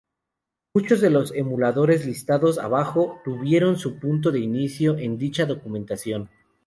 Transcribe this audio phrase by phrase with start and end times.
[0.73, 6.31] Muchos de los emuladores listados abajo, tuvieron su punto de inicio en dicha documentación.